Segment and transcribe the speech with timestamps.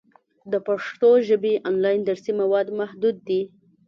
[0.51, 3.41] د پښتو ژبې آنلاین درسي مواد محدود دي.